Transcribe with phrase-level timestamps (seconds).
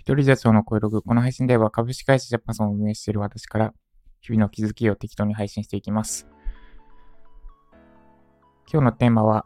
[0.00, 1.02] 一人社長の声ログ。
[1.02, 3.74] この配信では株式会社ジャパソンを運営している私から
[4.22, 6.26] 日々の気づきを適当に配信していきます。
[8.72, 9.44] 今日のテーマは、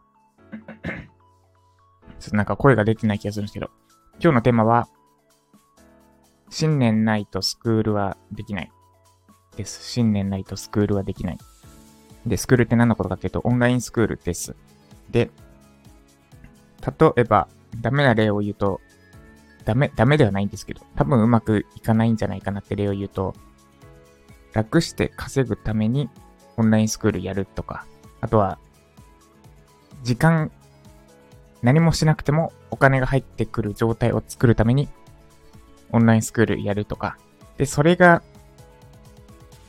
[2.19, 3.69] ちょっとなんか声が出てない気がするんですけど、
[4.13, 4.87] 今日のテーマは、
[6.49, 8.71] 新年ないとスクールはできない。
[9.57, 9.83] です。
[9.83, 11.37] 新年ないとスクールはできない。
[12.25, 14.55] で、スクールって何のことかっていうと、オンラインスクールです。
[15.09, 15.31] で、
[16.81, 17.49] 例えば、
[17.81, 18.79] ダメな例を言うと、
[19.65, 23.33] ダメ、ダメではないんですけど、多分うまくいかないんじゃないかなって例を言うと、
[24.53, 26.09] 楽して稼ぐために
[26.55, 27.85] オンラインスクールやるとか、
[28.21, 28.59] あとは、
[30.03, 30.51] 時間、
[31.63, 34.87] 何もしなくてもお金が入ってくる状態を作るために
[35.91, 37.17] オンラインスクールやるとか、
[37.57, 38.21] で、それが、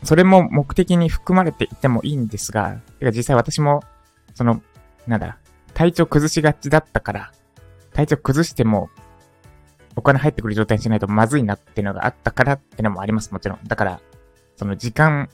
[0.03, 3.83] それも目的に含まれていてもいいんですが、てか実際私も、
[4.35, 4.63] その、
[5.07, 5.39] なんだ、
[5.73, 7.33] 体調崩しがちだったから、
[7.95, 8.91] 体調崩しても
[9.97, 13.59] お金入ってくる状態にしないとまずいなっていうのがあったからってのもあります、もちろん。
[13.67, 14.01] だから、
[14.57, 15.29] その時間、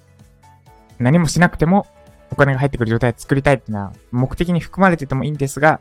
[0.98, 1.86] 何もしなくても
[2.30, 5.80] お金が入ってくる状態を作りたいっていうのは目的に含まれててもいいんですが、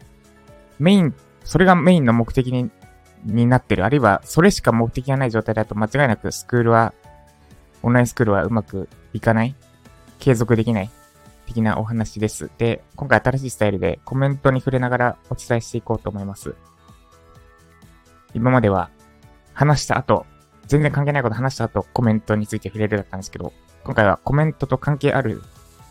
[0.80, 2.70] メイン、それがメインの目的に
[3.23, 3.86] になってる。
[3.86, 6.94] あるいは、それしか目的がない状態だと間違いなくスクールは、
[7.83, 9.55] オンラインスクールはうまくいかない
[10.20, 10.89] 継続できない
[11.48, 12.50] 的なお話です。
[12.58, 16.55] で、今回新しいスタイルでコメントに触れながらお伝えしていこうと思います。
[18.33, 18.89] 今までは
[19.53, 20.25] 話した後、
[20.67, 25.41] 全然関係ないこと話した後、コメントについて触れるだったんですけど、今回はコメントと関係ある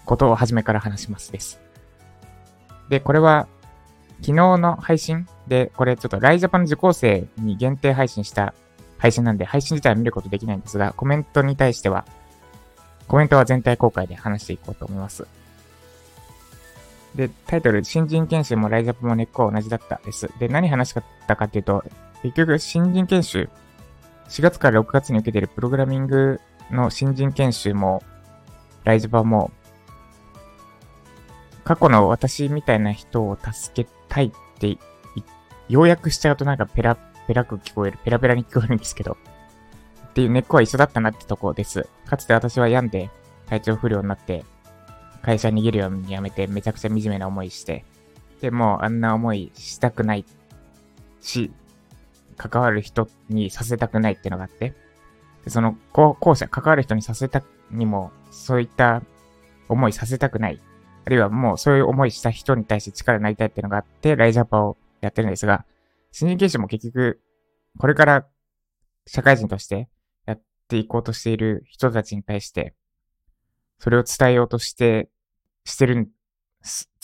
[0.04, 1.60] ことを初めから話しますです。
[2.88, 3.46] で、これは
[4.20, 8.54] 昨日の配信で、これちょっとライジャパン受講生に限定配信した
[8.98, 12.04] 配信なんで、配信自体は見ることできないんですが、コメントに対しては、
[13.08, 15.26] コメントは全体公開で話していこうと思います。
[17.14, 20.30] で、タイトル、新人研修もライジャパンも根っこは同じだったです。
[20.38, 20.94] で、何話し
[21.26, 21.82] たかっていうと、
[22.22, 23.48] 結局、新人研修、
[24.28, 26.40] 4月から6月に受けているプログラミング
[26.70, 28.02] の新人研修も、
[28.84, 29.50] ライジャパンも、
[31.64, 34.78] 過去の私みたいな人を助けたいってい、
[35.68, 39.16] 要約しちゃうとなんかペラ、ペラく聞こえる、ペラペラに聞こえるんですけど、
[40.08, 41.86] っていう根っこは一緒だったなってとこです。
[42.06, 43.10] かつて私は病んで
[43.46, 44.44] 体調不良になって、
[45.22, 47.84] 会社逃げるように辞めてめちゃくちゃ惨めな思いして、
[48.40, 50.24] でもあんな思いしたくない
[51.20, 51.52] し、
[52.40, 54.72] 関わる人にさせたくないっていうのがあって、
[55.44, 59.02] でその後後者、関わる人にさせたにも、そういった
[59.68, 60.58] 思いさせたくない。
[61.04, 65.66] あるいはもうそういう思いした人に対して力になりたいっていうのがあって、ライジャパをやってるんですが、
[66.12, 67.20] 新人研修も結局、
[67.78, 68.26] これから
[69.06, 69.90] 社会人として
[70.24, 72.74] やっていこうとしている人たちに対して、
[73.78, 75.10] それを伝えようとして、
[75.64, 76.10] してる、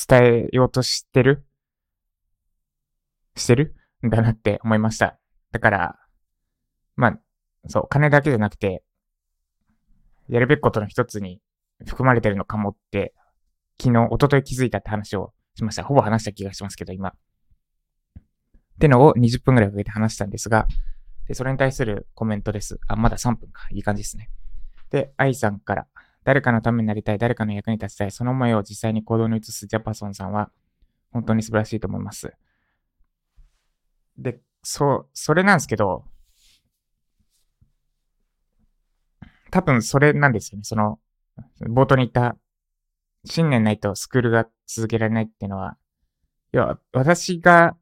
[0.09, 1.47] 伝えようとしてる
[3.35, 5.19] してるんだなって思いました。
[5.57, 5.97] だから、
[6.97, 7.19] まあ、
[7.67, 8.83] そう、金だけじゃなくて、
[10.29, 11.41] やるべきことの一つに
[11.87, 13.15] 含まれてるのかもって、
[13.81, 15.83] 昨日、一昨日気づいたって話をしました。
[15.83, 17.09] ほぼ話した気がしますけど、今。
[17.09, 17.13] っ
[18.79, 20.67] てのを20分くらいかけて話したんですが、
[21.27, 22.79] で、それに対するコメントです。
[22.87, 23.67] あ、まだ3分か。
[23.71, 24.29] いい感じですね。
[24.91, 25.87] で、愛さんから、
[26.25, 30.51] 誰かのためになりたい、誰かの役に立ちたい、その思いを実際に行動に移すジャパソンさんは、
[31.13, 32.35] 本当に素晴らしいと思います。
[34.19, 36.05] で、そう、それなんですけど、
[39.53, 40.65] 多分それなんですよね。
[40.65, 40.99] その、
[41.61, 42.37] 冒頭に言った、
[43.25, 45.77] 新年ないとスクールが続けられないっていうのは、
[46.53, 47.77] いや、私が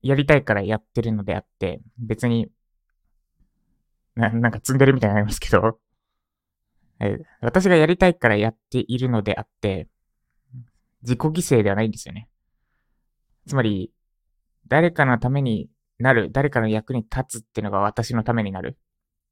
[0.00, 2.52] やりたいからやってるのであって、別に、
[4.14, 5.80] ななんか積んでるみたいになりますけど、
[7.00, 9.88] え私がやりたいからやっているのであって、
[11.02, 12.28] 自己犠牲ではないんですよね。
[13.48, 13.92] つまり、
[14.68, 18.78] 誰かのためになる、誰かの役に立つっていうのが私のためになる。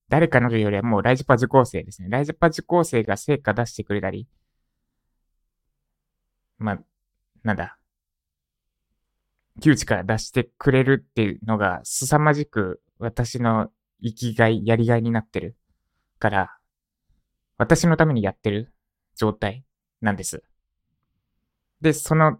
[0.08, 2.08] 誰かのというよりはもうライジパ受講生ですね。
[2.08, 4.28] ライジパ受講生が成果出してくれたり、
[6.58, 6.78] まあ、
[7.42, 7.78] なんだ、
[9.60, 13.70] 窮地から出してくれるっていうのが凄まじく私の
[14.02, 15.56] 生きがい、やりがいになってる
[16.18, 16.56] から、
[17.58, 18.72] 私のためにやってる
[19.16, 19.64] 状態
[20.00, 20.42] なんです。
[21.80, 22.38] で、その、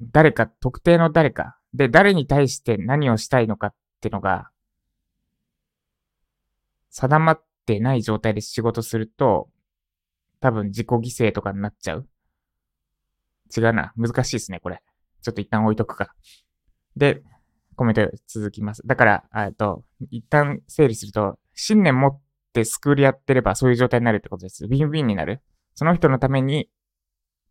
[0.00, 4.50] 誰か、特定の誰か、で、誰に対して何をしたいのかってのが、
[6.90, 9.48] 定まってない状態で仕事すると、
[10.40, 12.08] 多分自己犠牲とかになっちゃう。
[13.56, 13.92] 違うな。
[13.96, 14.82] 難しいですね、これ。
[15.22, 16.14] ちょっと一旦置いとくか。
[16.96, 17.22] で、
[17.76, 18.82] コメント続きます。
[18.86, 22.20] だから、えっと、一旦整理すると、信念持っ
[22.52, 24.64] てスクールやってればそういう状態になるってことです。
[24.64, 25.42] ウィンウィンになる。
[25.74, 26.68] その人のために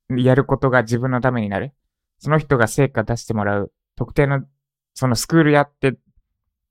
[0.09, 1.73] やることが自分のためになる。
[2.19, 3.71] その人が成果出してもらう。
[3.97, 4.45] 特定の、
[4.93, 5.97] そのスクールやって、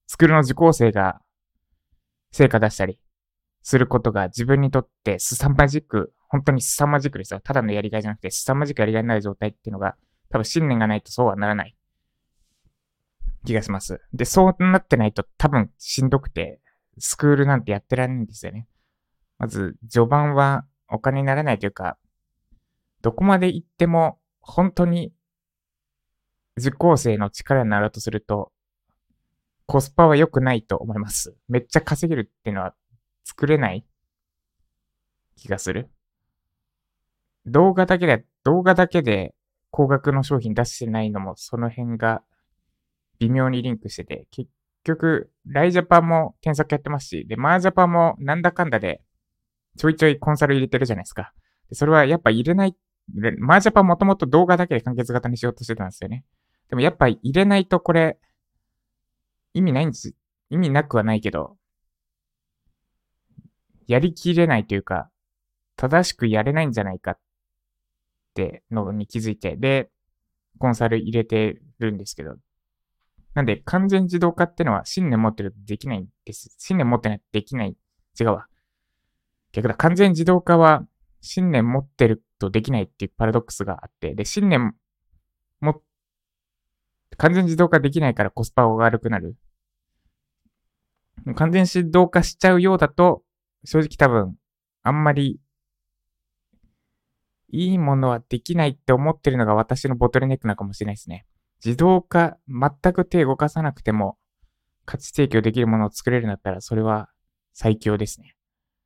[0.06, 1.20] スクールの受講生が
[2.30, 2.98] 成果出したり
[3.62, 7.40] することが自分にとって凄まじく、本当に凄まじくですよ。
[7.40, 9.96] ただのやりがいじゃなくて凄まじくやりがいになる状態っていうのが、
[10.30, 11.76] 多分信念がないとそうはならない
[13.44, 14.00] 気がします。
[14.12, 16.60] で、そうなってないと多分しんどくて、
[16.98, 18.68] スクールなんてやってられないんですよね。
[19.38, 21.98] まず、序盤はお金にならないというか、
[23.02, 25.12] どこまで行っても本当に
[26.56, 28.52] 受講生の力になろうとすると、
[29.66, 31.36] コスパは良くないと思います。
[31.48, 32.74] めっちゃ稼げるっていうのは
[33.24, 33.84] 作れない
[35.36, 35.90] 気がする。
[37.46, 39.34] 動画だけで、動画だけで
[39.70, 42.22] 高額の商品出してないのもその辺が
[43.18, 44.50] 微妙にリンクしてて、結
[44.84, 49.02] 局、ライジャパンも添削やってますし、で、マージャパンもなんだかんだで
[49.76, 51.32] ちょいちょいコンサル入れてるじゃないですか。
[51.68, 52.76] でそれはやっぱ入れない、
[53.38, 56.24] マージャパンもともと動画だけで完結型にしようとしてたんですよね。
[56.68, 58.18] でもやっぱ入れないとこれ、
[59.54, 60.14] 意味ないんです。
[60.50, 61.56] 意味なくはないけど、
[63.86, 65.10] やりきれないというか、
[65.76, 67.18] 正しくやれないんじゃないかっ
[68.34, 69.90] てのに気づいて、で、
[70.58, 72.36] コンサル入れてるんですけど、
[73.34, 76.54] なんで完全自動化ってのは信念持ってるとできないんです。
[76.58, 77.76] 信念持ってないとできない。
[78.18, 78.46] 違うわ。
[79.52, 80.86] 逆だ、完全自動化は
[81.20, 84.74] 信念持ってるとできないっていうパラドックスがあって、で、信念、
[87.16, 89.36] 完全自動化できないからコスパが悪くなる？
[91.34, 93.22] 完全自動化しちゃうようだと、
[93.64, 94.36] 正直多分、
[94.82, 95.40] あんまり、
[97.48, 101.26] いいものはできないって思ってるのが私のボトルネックなのかもしれないですね。
[101.64, 104.18] 自動化、全く手動かさなくても、
[104.84, 107.08] 価値提供できるものを作れるんだったら、それは
[107.54, 108.36] 最強ですね。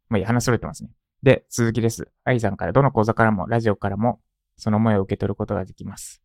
[0.09, 0.91] まあ、いい、話それてますね。
[1.23, 2.11] で、続きです。
[2.25, 4.21] 愛さんからどの講座からも、ラジオからも、
[4.57, 6.23] その思いを受け取ることができます。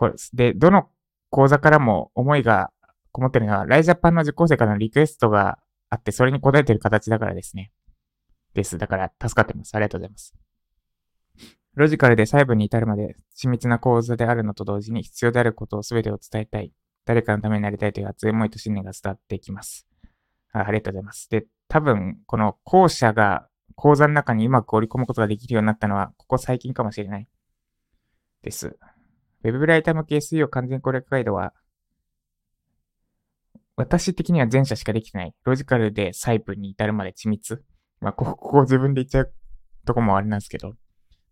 [0.00, 0.54] これで。
[0.54, 0.88] どの
[1.28, 2.70] 講座からも思いが
[3.12, 5.58] こもってるのは、ライジャパンの受講生からのリクエストが
[5.90, 7.70] あって、それに答えてる形だからですね。
[8.54, 8.78] です。
[8.78, 9.74] だから、助かってます。
[9.74, 10.34] ありがとうございます。
[11.74, 16.72] ロジカルで細部に至るまで緻密な講座であるのと同時に必要であることを全てを伝えたい。
[17.04, 19.86] 誰かのためになりたいという熱い思いと信念が伝わってきます。
[20.52, 21.28] あありがとうございます。
[21.28, 27.28] で、多分、この校舎が講座の中にうまく織り込むことができるようになったのは、ここ最近かもしれない。
[28.42, 28.78] です。
[29.42, 31.52] ウェブライター向け SEO 完全攻略ガイドは、
[33.76, 35.34] 私的には前者しかできてない。
[35.44, 37.64] ロジカルで細部に至るまで緻密。
[38.00, 39.32] まあ、ここ自分で言っちゃう
[39.86, 40.74] とこもあれなんですけど。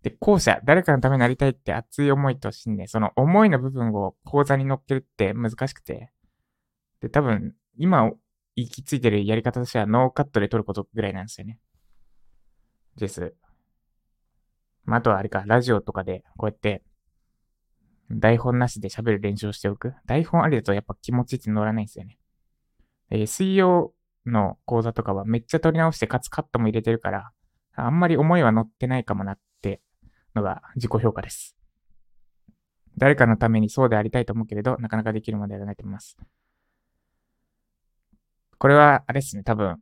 [0.02, 6.10] で、後者、誰かのためになりたいって熱い思いと信念、その思いの部分を講座に乗っけるって難しくて。
[7.00, 8.10] で、多分、今
[8.56, 11.58] 行き着いてるやり方としてはノーカットで撮ることぐらいなんですよね。
[12.96, 13.34] です。
[14.84, 16.82] まあ、あとはあれか、ラジオとかでこうやって
[18.10, 19.94] 台本なしで喋る練習をしておく。
[20.06, 22.18] 台本ありだとやっぱ気持ちって乗らないんですよね。
[23.10, 23.90] SEO
[24.26, 27.30] の講座とかはめっちゃ撮り直してかつカットも入れてるから、
[27.74, 29.80] あんまり思いは乗ってないかもなって
[30.34, 31.56] のが自己評価です。
[32.96, 36.16] 誰かのためにそうでありたいと思うけれど、なかなかできるまでやらないと思います。
[38.58, 39.80] これは、あれですね、多分、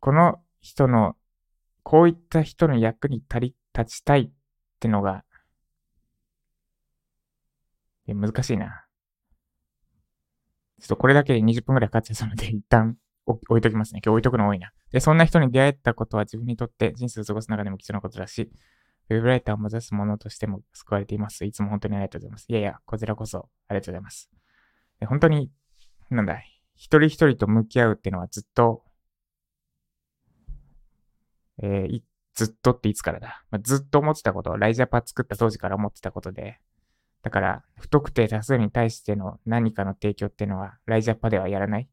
[0.00, 1.16] この人の、
[1.84, 4.30] こういった人の役に立り、立ちたいっ
[4.80, 5.24] てのが、
[8.14, 8.84] 難しいな。
[10.80, 12.96] ちょっとこれだけで20分くらいかかっちゃうので、 一旦
[13.26, 14.00] 置いときますね。
[14.04, 14.72] 今日置いとくの多いな。
[14.90, 18.50] で、そんな人に出会えたことは自分にとって人生を過ごす中でも貴重なことだし、
[19.10, 21.44] ウェブライターを目指す者としても救われています。
[21.44, 22.46] いつも本当にありがとうございます。
[22.48, 24.30] いやいや、こちらこそありがとうございます。
[25.00, 25.50] で本当に、
[26.10, 26.40] なんだ。
[26.74, 28.84] 一人一人と向き合うっていうのはずっと、
[31.60, 32.02] えー、
[32.34, 36.60] ずっとっていつからだ、まあ、ずっと思ってたこと、ライジャパ作った当時から思ってたことで、
[37.22, 41.88] だから、不特定多数に対しての何かの提供っていうのは、ライジャパではやらない？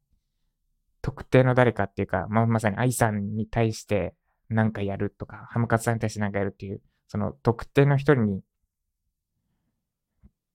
[1.02, 4.14] 特定の誰かっていうか、まあ、まさに愛さんに対して
[4.48, 8.42] 何かやるとか、ハムカツさんに対して何かやるっていう、その特定の人に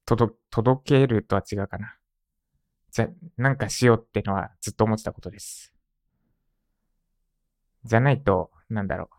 [0.05, 0.35] 届
[0.83, 1.95] けるとは違うかな。
[2.91, 5.73] じゃ、なんかしようってのはずっと思ってたことです。
[7.85, 9.15] じゃないと、なんだろう。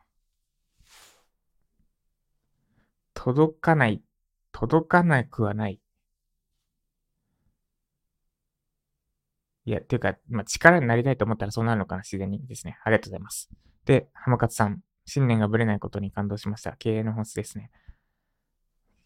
[3.15, 4.03] 届かない、
[4.53, 5.81] 届かなくはない。
[9.65, 12.79] いや、ていうか、まあ、力になりたいと思ったらそうなるのかな、自然にですね。
[12.85, 13.49] ありがとうございます。
[13.85, 16.73] で、浜勝さん、信念がぶれないことに感動しました。
[16.79, 17.71] 経営の本質ですね。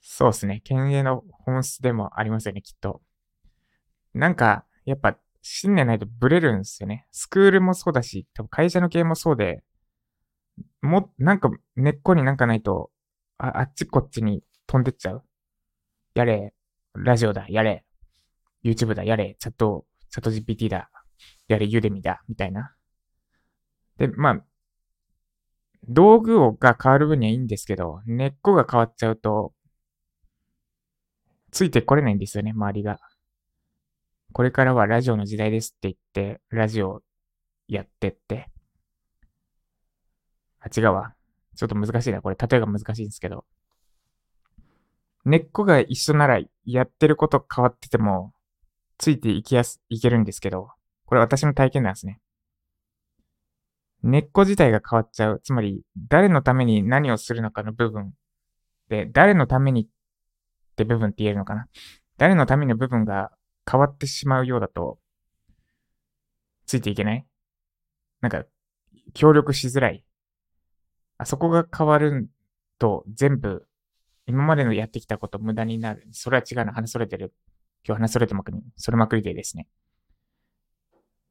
[0.01, 0.61] そうですね。
[0.65, 3.03] 経営の本質でもありますよね、きっと。
[4.15, 7.07] なんか、やっぱ、信念ないとブレるんですよね。
[7.13, 9.63] スクールもそうだし、多分会社の経営もそうで、
[10.81, 12.91] も、なんか根っこになんかないと、
[13.39, 15.26] ああっちこっちに飛んでっちゃう。
[16.17, 16.55] やれ、
[16.95, 17.85] ラジオだ、やれ。
[18.65, 20.91] YouTube だ、やれ、チャット、チャット GPT だ、
[21.47, 22.75] やれ、ユデミだ、みたいな。
[23.99, 24.45] で、まあ、
[25.87, 29.53] 道具をが変わる分にはいいんですけど、根っこが変わっちゃうと、
[31.51, 32.99] ついてこれないんですよね、周りが。
[34.33, 37.03] これからはラジオの時代ですって言って、ラジオ
[37.69, 38.49] やってって。
[40.61, 41.15] あ、違うわ。
[41.55, 42.23] ちょっと難しいな。
[42.23, 43.45] これ、例えが難しいんですけど。
[45.27, 48.33] 根っこが一緒なら、やってること変わってても、
[48.97, 50.71] ついていきやす、いけるんですけど、
[51.05, 52.21] これ私の体験なんですね。
[54.05, 55.41] 根っこ自体が変わっちゃう。
[55.43, 58.15] つまり、誰のために何をするのかの部分
[58.89, 59.89] で、誰のためにっ
[60.77, 61.67] て部分って言えるのかな。
[62.19, 63.33] 誰のための部分が
[63.69, 65.01] 変わってしまうようだと、
[66.67, 67.27] ついていけない
[68.21, 68.45] なんか、
[69.13, 70.05] 協力しづらい。
[71.19, 72.31] あそこが変わる
[72.79, 73.67] と全部、
[74.27, 76.07] 今までのやってきたこと無駄になる。
[76.13, 76.73] それは違うな。
[76.73, 77.33] 話それてる。
[77.87, 79.69] 今日話それてまくり、それまくりでですね。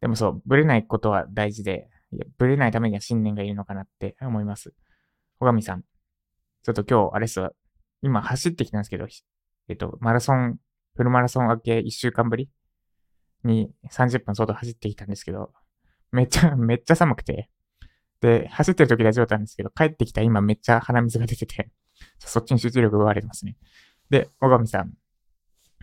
[0.02, 4.74] でもそう、ぶれないことは大事で、いやぶれないためには信念がいるのかなって思います。
[5.40, 5.82] 小上さん。
[6.64, 7.52] ちょっと今日、あれっすわ。
[8.02, 9.08] 今走ってきたんですけど、
[9.68, 10.58] えっと、マラソン、
[10.96, 12.50] フルマラソン明け1週間ぶり？
[13.46, 15.52] に30分外走ってきたんですけど、
[16.12, 17.50] めっちゃ、 めっちゃ寒くて。
[18.22, 21.70] で、走ってる時大丈夫だったんですけど、帰ってきた今めっちゃ鼻水が出てて、
[22.20, 23.56] そっちに集中力奪われてますね。
[24.10, 24.92] で、小上さん。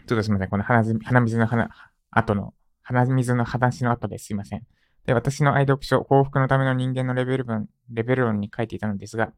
[0.07, 0.49] ちょっとすみません。
[0.51, 1.71] この鼻鼻水の鼻、
[2.11, 4.63] 後の、鼻水の話の後ですいません。
[5.07, 9.33] で、私の愛読書、幸福のための人間のレベル文、レベル論に書いていたのですが、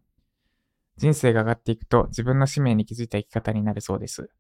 [0.97, 4.31] 人生が上がっていくと自分の使命に気づいた生き方になるそうです。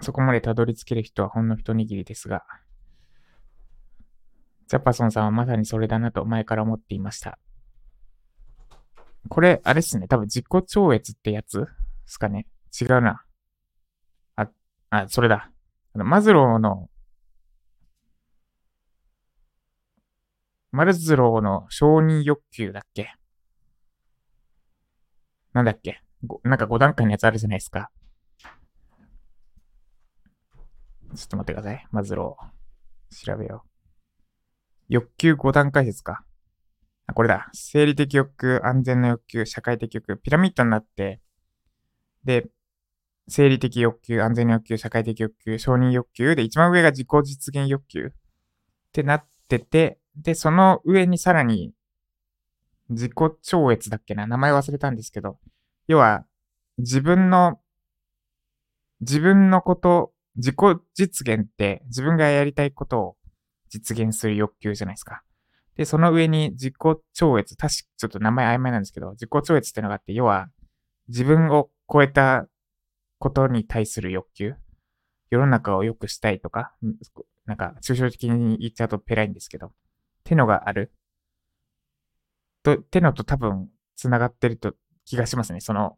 [0.00, 2.44] そこまでたどり着ける人はほんの一握りですが、
[4.68, 7.38] ジャパソンさんはまさにそれだなと前から思っていました。
[9.28, 10.08] これ、あれっすね。
[10.08, 11.66] 多分自己超越ってやつで
[12.06, 12.46] すかね。
[12.78, 13.24] 違うな。
[14.36, 14.48] あ、
[14.90, 15.50] あ、それだ。
[15.94, 16.88] あの、マズローの、
[20.70, 23.14] マルズローの承認欲求だっけ？
[25.52, 26.02] なんだっけ？
[26.44, 27.90] なんか5段階のやつあるじゃないですか。
[31.14, 31.86] ちょっと待ってください。
[31.90, 33.26] マズロー。
[33.26, 33.68] 調べよう。
[34.88, 36.24] 欲求5段階説か。
[37.14, 37.50] これだ。
[37.52, 40.16] 生理的欲求、安全な欲求、社会的欲求。
[40.16, 41.20] ピラミッドになって、
[42.24, 42.48] で、
[43.28, 48.10] 生理的欲求、安全な欲求、社会的欲求、承認欲求で、一番上が自己実現欲求っ
[48.92, 51.72] てなってて、で、その上にさらに、
[52.88, 55.38] 自己超越だっけな名前忘れたんですけど、
[55.86, 56.26] 要は、
[56.78, 57.60] 自分の、
[59.00, 60.56] 自分のこと、自己
[60.94, 63.16] 実現って自分がやりたいことを
[63.68, 65.22] 実現する欲求じゃないですか。
[65.76, 66.74] で、その上に自己
[67.14, 70.48] 超越、確かちょっと名前曖昧なんですけど、自己超越ってのがあって、要は
[71.08, 72.46] 自分を超えた
[73.18, 74.54] ことに対する欲求。
[75.30, 76.74] 世の中を良くしたいとか、
[77.46, 79.70] なんか抽象的に言っちゃうとペラいんですけど、っ
[80.24, 80.92] てのがある。
[82.62, 84.74] と、ってのと多分繋がってると
[85.04, 85.60] 気がしますね。
[85.60, 85.96] その、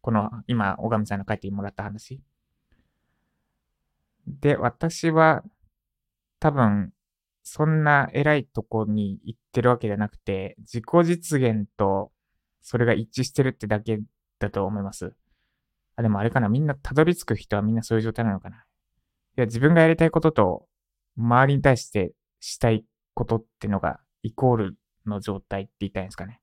[0.00, 2.20] この今、小上さんの書いてもらった話。
[4.26, 5.44] で、私は
[6.40, 6.93] 多分、
[7.44, 12.10] そんな偉いとこに行ってるわけじゃなくて、自己実現と
[12.62, 14.00] それが一致してるってだけ
[14.38, 15.14] だと思います。
[15.96, 18.56] あ、でもあれかな、みんなたどり着く人はみんなそういう状態なのかな。
[18.56, 18.60] い
[19.36, 20.66] や、自分がやりたいことと、
[21.16, 26.40] 周りに対してしたいことってのがイコールの状態って言いたいんですかね。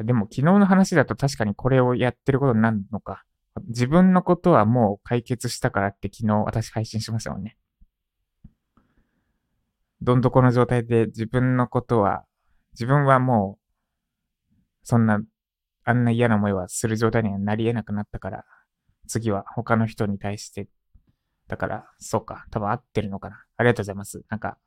[0.00, 3.24] でも昨日の話だと確かにこれをやってることになるのか。
[3.66, 7.56] 自分のことはもう解決したからって昨日私配信しましたもんね。
[10.00, 12.24] どん底の状態で自分のことは、
[12.72, 15.20] 自分はもう、そんな、
[15.84, 18.44] あんな嫌な思いはする状態にはなり得なくなったから、
[19.08, 20.68] 次は他の人に対して、
[21.48, 23.42] だから、そうか、多分合ってるのかな。
[23.56, 24.22] ありがとうございます。
[24.28, 24.58] なんか、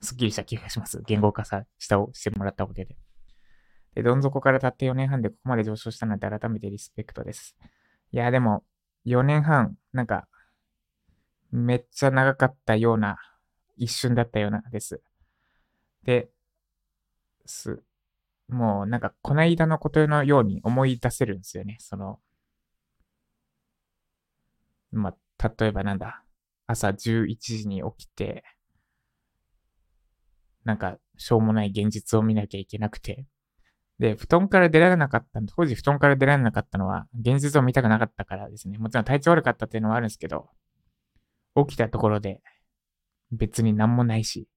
[0.00, 1.02] すっきりした気がします。
[1.06, 2.96] 言語化さ、したをしてもらったおかげで。
[3.94, 7.56] で、どん底からたって4年半でここまで上昇したなんて改めてリスペクトです。
[8.12, 8.64] いや、でも、
[9.04, 10.28] 4年半、なんか、
[11.50, 13.18] めっちゃ長かったような、
[13.76, 15.00] 一瞬だったようなです。
[16.04, 16.30] で、
[17.46, 17.82] す、
[18.48, 21.76] もうなんか、こないだのことのように思い出せるんですよね。
[21.80, 22.20] その、
[24.92, 26.24] まあ、例えばなんだ、
[26.66, 28.44] 朝11時に起きて、
[30.64, 33.26] なんか、しょうもない現実を見なきゃいけなくて、
[33.98, 38.78] で、布団から出られなかった、当時布団から出られなかったのは、現実を見たくなかったからですね。
[38.78, 40.48] もちろん体調悪かったっていうのはあるんですけど、
[41.54, 42.40] 起きたところで
[43.30, 44.48] 別に何もないし、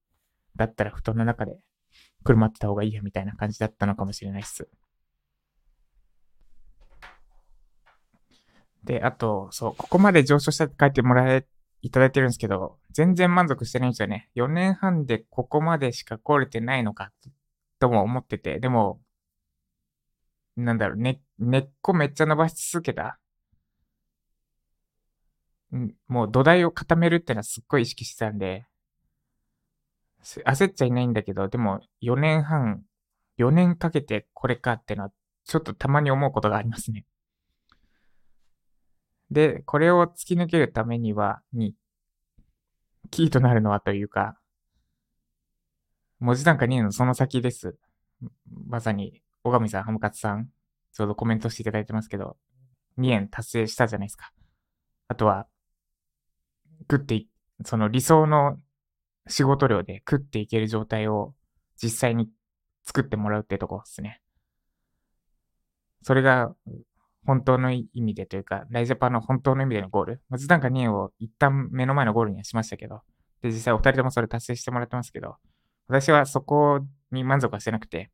[0.56, 1.58] だったら布団の中で
[2.24, 4.68] くるまってた方がいいやみたいな感じだったのかもしれないっす。
[8.84, 11.46] で、あと、そう、ここまで上昇したって書いてもらえ、
[11.82, 14.30] いただいてるんですけど、全然満足してないんですよね。
[14.34, 17.12] 4年半でここまでしか来れてないのか、
[17.78, 19.00] とも思ってて、でも、
[20.56, 23.18] なんだろう、ね、根っこめっちゃ伸ばし続けた？
[25.74, 28.66] んもう土台を固めるってのはすっごい意識してたんで、
[30.24, 32.82] 焦っちゃいないんだけど、でも4年半、
[33.38, 35.10] 4年かけてこれかってのは、
[35.44, 37.04] ちょっとたまに思うことがありますね。
[39.30, 41.74] で、これを突き抜けるためには、に、
[43.10, 44.38] キーとなるのはというか、
[46.18, 47.76] 文字単価2のその先です。
[48.68, 50.48] まさに、小上さん、ハムカツさん、
[50.92, 52.36] ちょうどコメントしていただいてますけど、
[52.98, 54.32] 2円達成したじゃないですか。
[55.08, 55.46] あとは、
[56.90, 57.28] 食ってい、
[57.64, 58.58] その理想の
[59.28, 61.34] 仕事量で食っていける状態を
[61.80, 62.28] 実際に
[62.84, 64.20] 作ってもらうってとこですね。
[66.02, 66.54] それが
[67.24, 70.22] 本当の意味でというか、ライジャパンの本当の意味でのゴール。
[70.28, 73.02] まずなんか2円を一旦目の前のゴールにはしましたけど、
[73.42, 75.36] で、実際お二人ともそれ達成してもらってますけど、
[75.88, 78.10] 私はそこに満足はしてなくて、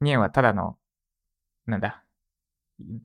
[0.00, 0.76] 2円はただの、
[1.66, 2.04] なんだ、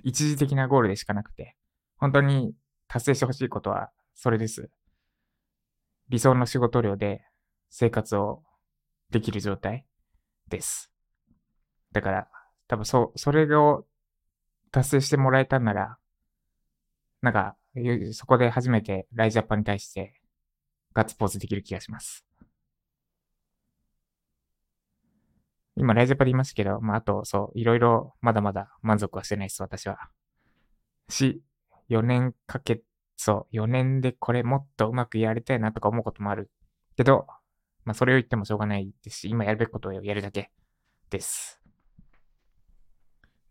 [0.04, 1.56] 一時的なゴールでしかなくて、
[1.98, 2.54] 本当に
[2.88, 4.70] 達成してほしいことはそれです。
[6.10, 7.26] 理想の仕事量で
[7.70, 8.44] 生活を
[9.10, 9.86] できる状態
[10.48, 10.92] です。
[11.92, 12.28] だから、
[12.68, 13.86] 多分そ、それを
[14.72, 15.98] 達成してもらえたんなら、
[17.22, 17.58] なんか、
[18.14, 20.14] そこで初めてライジャパンに対して
[20.94, 22.26] ガッツポーズできる気がします。
[25.78, 29.98] 今、ライジャパで言いましたけど、まあ、あと、そう、いろいろまだまだ満足はしてないです、私は。
[31.10, 31.42] し、
[31.90, 32.82] 4年かけ
[33.18, 36.50] そう、4年でこれもっとうまくやりたいなとか思うこともある
[36.98, 37.28] けど、
[37.86, 40.52] まあそれを言ってもしょうがないですし、今やるべきことをやるだけ
[41.10, 41.62] です。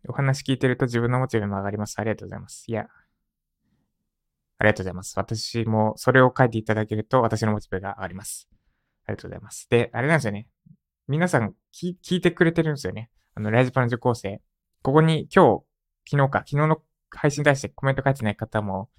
[0.07, 1.95] お話聞いてると自分のモチベも上がります。
[1.99, 2.65] ありがとうございます。
[2.67, 2.87] いや、
[4.59, 5.17] ありがとうございます。
[5.17, 8.47] 私もそれを書いていただけると私のモチベが上がります。
[9.07, 9.67] ありがとうございます。
[9.69, 10.47] で、あれなんですよね。
[11.07, 13.11] 皆さん聞いてくれてるんですよね。
[13.35, 14.41] あの、ライジパの受講生。
[14.81, 15.63] ここに今日、
[16.09, 18.89] 昨日か、昨日の配信に対してコメント書いてない方も、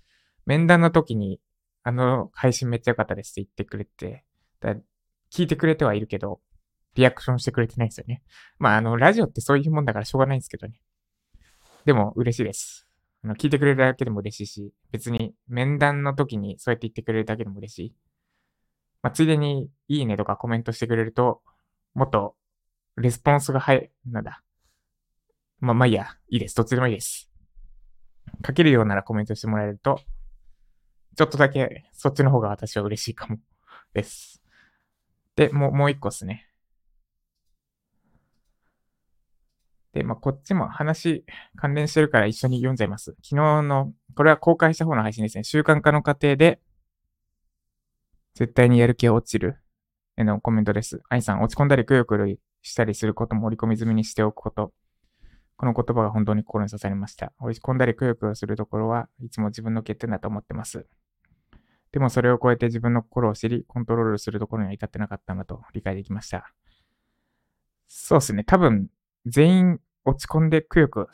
[0.44, 1.40] 面談の時に、
[1.82, 4.24] あの配信めっちゃ良かったですって言ってくれて、
[4.60, 4.76] だ
[5.32, 6.40] 聞いてくれてはいるけど、
[6.94, 8.22] リアクションしてくれてないんですよね。
[8.58, 10.80] まあ、あの、ラジオってそういうもんだからしょうがないんですけどね。
[11.84, 12.86] でも、嬉しいです。
[13.24, 17.94] あの、聞いてくれるだけでも嬉しいし、別に面談の時にそうやって言ってくれるだけでも嬉しい。
[19.02, 21.42] まあ、ついでに、いいねとかコメントしてくれると、
[21.96, 22.36] もっと、
[22.96, 24.42] レスポンスが早い、なんだ。
[25.60, 26.54] まあ、まあいいや、いいです。
[26.54, 27.30] どっちでもいいです。
[28.46, 29.98] 書けるようならコメントしてもらえると
[31.16, 33.38] ちょっとだけそっちの方が私は嬉しいかも
[33.94, 34.42] です。
[35.36, 36.50] で、もう、もう一個ですね。
[39.94, 41.24] で、まあ、こっちも話
[41.56, 43.16] 関連してるから一緒に読んじゃいます。
[43.22, 45.44] 昨日の、これは公開した方の配信ですね。
[45.44, 46.60] 習慣化の過程で、
[48.34, 49.56] 絶対にやる気が落ちる。
[50.16, 51.02] へのコメントです。
[51.08, 54.72] 愛さん、落ち込んだりくよくよしたりすることも織り込み済みにしておくこと。
[55.56, 57.32] この言葉が本当に心に刺さりました。
[57.40, 60.86] 落ち込んだりくよくよするところはいつも自分の欠点だと思ってます。
[61.92, 66.52] でもそれを超えて自分の心を知り、コントロールするところには至ってなかったんだと理解できました。
[67.86, 68.44] そうですね。
[68.44, 68.88] 多分、
[69.24, 71.08] 全員落ち込んでくよくよ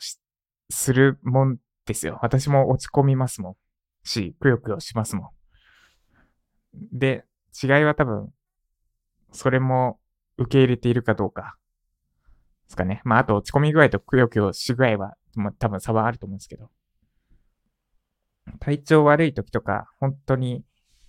[0.69, 2.19] するもんですよ。
[2.21, 3.55] 私も落ち込みますもん。
[4.03, 5.29] し、くよくよしますもん。
[6.91, 7.25] で、
[7.61, 8.33] 違いは多分、
[9.33, 9.99] それも
[10.37, 11.57] 受け入れているかどうか。
[12.65, 13.01] ですかね。
[13.03, 15.15] まあ、あと落ち込み具合とくよくよし具合は、
[15.59, 16.69] 多分差はあると思うんですけど。
[18.59, 20.63] 体調悪い時とか、本当に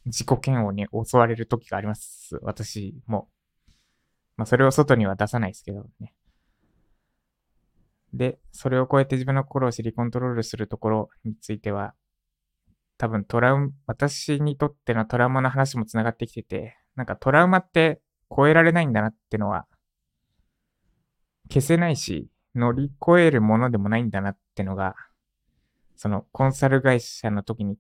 [0.07, 2.39] 自己嫌悪に襲われる時があります。
[2.43, 3.29] 私も。
[4.37, 6.15] まあ、それを外には出さないですけどね。
[8.13, 11.95] で、それを超えて自分の心を知りコントロールするところについては、
[12.97, 18.01] 多分トラウマ、私にとってのトラウマの話も繋がってきてて、なんかトラウマって
[18.35, 19.67] 超えられないんだなってのは、
[21.49, 24.95] 消せないし、乗り越えるものでもないんだなってのが、
[25.97, 27.77] そのコンサル会社の時に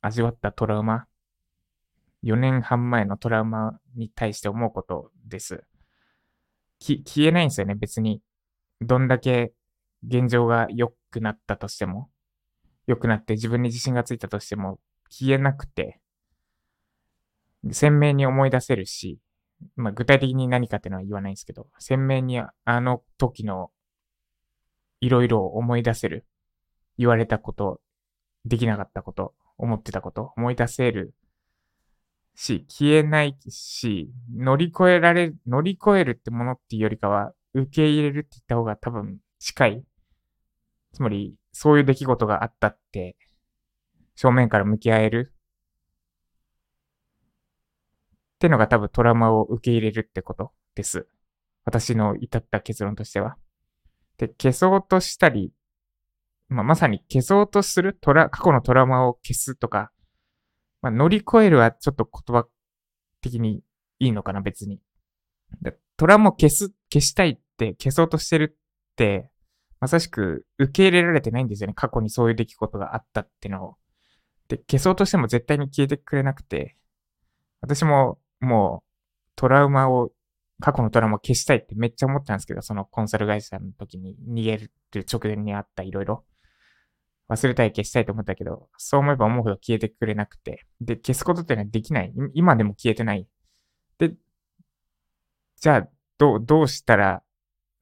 [0.00, 1.06] 味わったトラウマ
[2.24, 5.64] 4年半前のトラウマに対して思うことです。
[6.78, 8.22] き、消えないんですよね、別に。
[8.80, 9.52] どんだけ
[10.06, 12.10] 現状が良くなったとしても、
[12.86, 14.78] 良くなって自分に自信がついたとしても、
[15.10, 16.00] 消えなくて、
[17.70, 19.18] 鮮明に思い出せるし、
[19.76, 23.70] まあ、具体的に何かっていうのは言わないんですけど、鮮明にあの時の
[25.00, 26.26] いろいろ思い出せる。
[26.96, 27.80] 言われたこと、
[28.44, 31.14] できなかったこと、思ってたこと、思い出せる
[32.34, 39.84] し、消えないし、乗り越えられ、乗り越えるってものっていうよりかは、受け入れるって言った方が多分近い。
[40.92, 43.16] つまり、そういう出来事があったって
[44.18, 45.32] 正面から向き合える。
[48.38, 51.08] ってのが多分トラウマを受け入れるってことです。
[51.64, 53.36] 私の至った結論としては。
[54.16, 55.52] で、消そうとしたり、
[56.48, 59.90] まあ、まさに消そうとするトラ、過去のトラウマを消すとか、
[60.82, 62.46] まあ、乗り越えるはちょっと言葉
[63.20, 63.64] 的に
[63.98, 64.80] いいのかな、別に。
[65.96, 69.30] トラウマを消す、消したいって消そうとしてるって、
[69.80, 71.74] まさしく受け入れられてないんですよね。
[71.74, 73.76] 過去にそういう出来事があったってのを。
[74.46, 76.76] で、消そうとしても絶対に消えてくれなくて、
[77.60, 78.88] 私ももう
[79.36, 80.10] トラウマを、
[80.60, 84.70] 過去のトラウマを消したいってめっちゃ思ったんですけど、そのコンサル会社の時に逃げる
[85.10, 86.24] 直前にあったいろいろ。
[87.28, 90.64] 忘れたい、消したいと思ったけど、そう思えば思うほど消えてくれなくて。
[90.80, 92.12] で、消すことってのはできない。
[92.34, 93.28] 今でも消えてない。
[93.98, 94.14] で、
[95.56, 97.22] じゃあ、どう、どうしたら、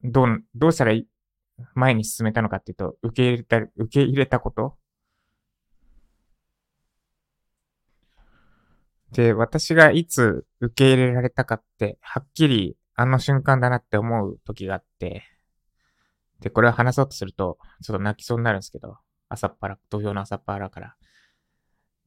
[0.03, 0.93] どう、どうしたら
[1.75, 4.76] 前に進めたのかっていうと、受け入れた、受け入れたこと
[9.11, 15.23] で、私がいつ受け入れられたかって、はっきりあの瞬間だなって思う時があって、
[16.41, 18.97] で、これを話そうとすると、ちょっと泣きそうになるんですけど、
[19.29, 20.95] 朝っぱら、土俵の朝っぱらから。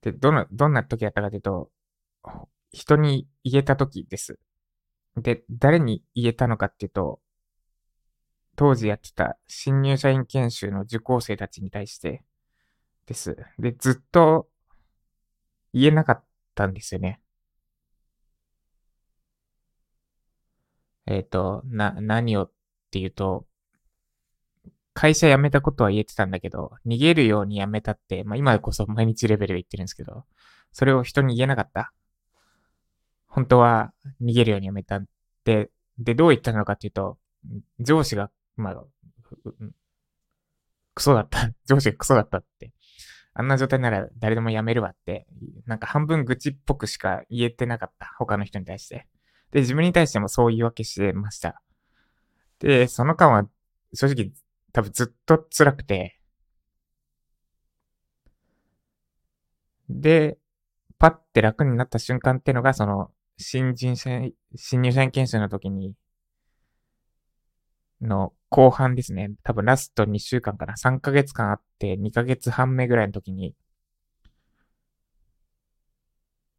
[0.03, 1.71] で、どの、どんな時だったかというと、
[2.73, 4.39] 人に言えた時です。
[5.17, 7.21] で、誰に言えたのかっていうと、
[8.57, 12.25] 当時やってた新入社員研修の受講生たちに対して
[13.07, 13.37] です。
[13.59, 14.49] で、ずっと
[15.73, 17.21] 言えなかったたんですよね。
[21.07, 22.53] えっ、ー、と、な、何をっ
[22.91, 23.47] ていうと、
[24.95, 30.25] 会社辞めたことは言えてたんだけど、逃げるように辞めたって、まあ今こそ毎日レベルで言ってるんですけど、
[30.73, 31.93] それを人に言えなかった。
[33.27, 35.05] 本当は逃げるように辞めたっ
[35.45, 37.19] て、で、どう言ったのかっていうと、
[37.79, 38.85] 上司が、まあ、
[40.95, 41.51] クソだった。
[41.67, 42.73] 上司がクソだったって。
[43.40, 45.26] あんな状態なら誰でも辞めるわって、
[45.64, 48.14] なんか半分愚痴っぽくしか言えてなかった。
[48.18, 49.07] 他の人に対して。
[49.50, 51.62] で、自分に対してもそう言い訳してました。
[52.59, 53.48] で、その間は
[53.94, 54.31] 正直
[54.72, 56.20] 多分ずっと辛くて、
[59.88, 60.37] で、
[60.98, 65.94] パッて楽になった瞬間ってのが、その、新人社員、新入社員研修の時に、
[68.03, 69.31] の後半ですね。
[69.45, 70.75] 多分ラスト2週間かな。
[70.75, 73.55] 3ヶ月間あって2ヶ月半目ぐらいの時に、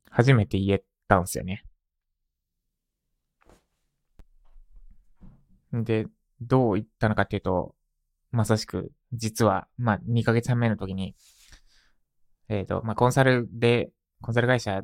[0.10, 1.66] 初めて言えたんですよね。
[5.74, 6.08] で、
[6.42, 7.76] どう言ったのかっていうと、
[8.32, 11.16] まさしく、実は、まあ、2ヶ月半目の時に、
[12.50, 14.84] えっ、ー、と、まあ、コンサルで、コンサル会社、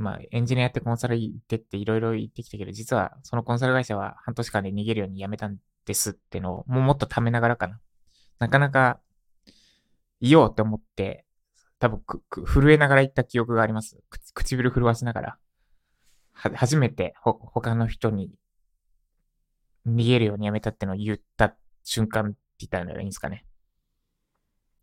[0.00, 7.78] まあ、エンジニアってコンサル行ってっていろいろ言ってきたけど、実はそのコンサル会社は半年間で逃げるように辞めたんですってのを、もうもっと貯めながらかな。
[8.38, 8.98] なかなか、
[10.22, 11.26] 言おうって思って、
[11.78, 12.02] 多分、
[12.46, 14.02] 震えながら言った記憶があります。
[14.32, 15.38] 唇震わしながら。
[16.32, 18.30] は、初めて、ほ、他の人に
[19.86, 23.44] 逃げるようにやめたってのを言った瞬間って言ったらいいんですかね。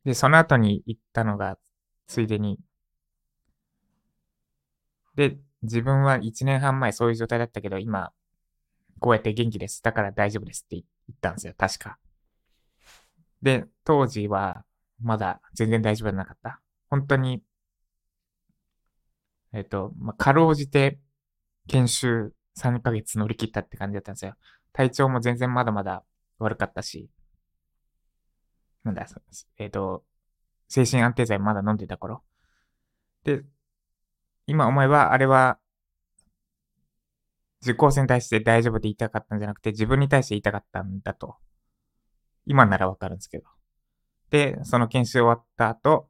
[0.05, 1.57] で、その後に行ったのが、
[2.05, 2.59] ついでに、
[5.17, 8.13] で、自分は1年半前そういう状態だったけど、今、
[8.99, 9.81] こうやって元気です。
[9.83, 11.53] だから大丈夫ですって言ったんですよ。
[11.57, 11.97] 確か。
[13.41, 14.63] で、当時は、
[15.01, 16.61] まだ全然大丈夫じゃなかった。
[16.89, 17.43] 本当に、
[19.53, 20.99] えっ、ー、と、まあ、かろうじて、
[21.67, 24.35] 研修3ヶ月乗り切ったって感じだったんですよ。
[24.71, 26.03] 体調も全然まだまだ
[26.37, 27.09] 悪かったし、
[28.83, 29.07] なんだ、
[29.57, 30.03] えっ、ー、と、
[30.67, 32.21] 精神安定剤まだ飲んでた頃。
[33.23, 33.43] で、
[34.47, 35.59] 今思えば、あれは、
[37.61, 41.35] 受講生に対して大丈夫って言いたかったんじゃなくて、自分に対して言いたかったんだと。
[42.45, 43.45] 今ならわかるんですけど。
[44.29, 46.09] で、その研修終わった後、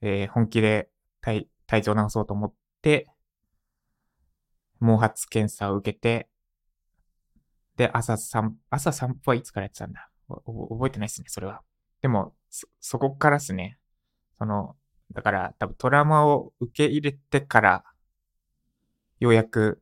[0.00, 3.08] えー、本気で体体調直そうと思って、
[4.80, 6.28] 毛髪検査を受けて、
[7.76, 10.10] で、朝散、朝散歩はいつからやってたんだ？
[10.28, 11.62] 覚えてないっすね、それは。
[12.00, 13.78] でも、そ、そこからっすね。
[14.38, 14.76] その、
[15.12, 17.84] だから多分トラウマを受け入れてから、
[19.20, 19.80] ようやく、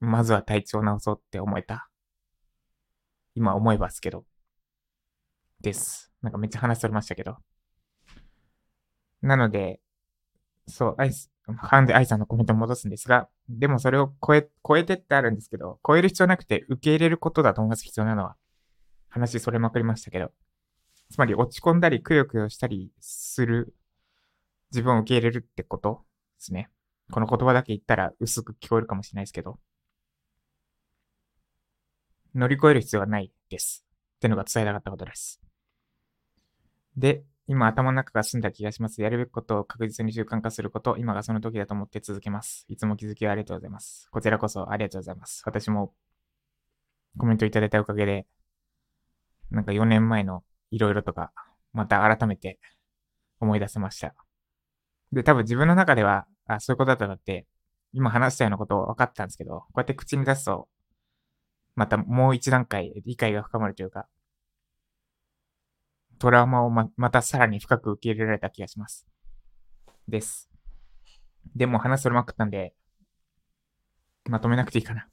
[0.00, 1.88] まずは体調を直そうって思えた。
[3.34, 4.24] 今思えばすけど。
[5.60, 6.12] です。
[6.22, 7.36] なんかめっちゃ話されましたけど。
[9.22, 9.80] なので、
[10.66, 18.36] そう、アイス、ハンで愛さんのコメント戻すんですが、でもそれを超え、超えてってあるんですけど、超える必要なくて受け入れることだと思います必要なのは。
[19.08, 20.32] 話それまくりましたけど。
[21.10, 23.74] つまり落ち込んだりくよくよしたりする
[24.72, 26.02] 自分を受け入れるってこと？
[26.38, 26.70] ですね。
[27.10, 29.58] この言葉だけ言ったら薄く聞こえるかもしれないですけど。
[32.34, 33.84] 乗り越える必要はないです。
[34.16, 35.40] ってのが伝えたかったことです。
[36.96, 39.02] で、今頭の中が済んだ気がします。
[39.02, 42.64] やるべきことを確実に習慣化すること、今がその時だと思って続けます。
[42.68, 44.08] いつも気づきをありがとうございます。
[44.10, 45.42] こちらこそありがとうございます。
[45.44, 45.92] 私も
[47.18, 48.26] コメントいただいたおかげで、
[49.50, 51.32] なんか4年前のいろいろとか、
[51.74, 52.58] また改めて
[53.40, 54.14] 思い出せました。
[55.12, 57.46] で、多分自分の中では、あ、そういうことだったなって、
[57.92, 60.68] 今話したようなことを分かったんですけど、こうやって口に出すと、
[61.74, 64.08] またもう一段階理解が深まるというか、
[66.18, 69.06] トラウマをま、またさらに深く受け入れられた気がします。
[70.08, 70.48] です。
[71.54, 72.74] でも話それまくったんで、
[74.24, 75.08] まとめなくていいかな。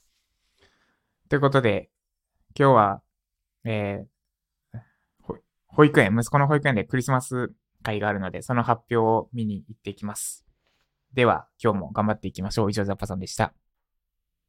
[1.27, 1.89] ということで、
[2.57, 3.01] 今日は、
[3.65, 4.79] えー、
[5.67, 7.51] 保育園、息子の保育園でクリスマス
[7.83, 10.45] 会があるので、その発表を見に行っていきます。
[11.13, 12.69] では、今日も頑張っていきましょう。
[12.69, 13.53] 以上、ザッパさんでした。